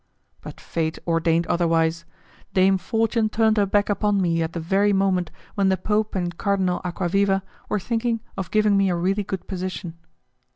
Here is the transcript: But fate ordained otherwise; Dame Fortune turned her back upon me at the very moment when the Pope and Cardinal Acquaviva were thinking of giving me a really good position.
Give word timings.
But 0.41 0.59
fate 0.59 0.97
ordained 1.05 1.45
otherwise; 1.45 2.05
Dame 2.55 2.79
Fortune 2.79 3.29
turned 3.29 3.57
her 3.57 3.67
back 3.67 3.87
upon 3.87 4.19
me 4.19 4.41
at 4.41 4.53
the 4.53 4.59
very 4.59 4.91
moment 4.93 5.29
when 5.53 5.69
the 5.69 5.77
Pope 5.77 6.15
and 6.15 6.35
Cardinal 6.35 6.81
Acquaviva 6.83 7.43
were 7.69 7.79
thinking 7.79 8.19
of 8.35 8.49
giving 8.49 8.75
me 8.75 8.89
a 8.89 8.95
really 8.95 9.23
good 9.23 9.45
position. 9.47 9.93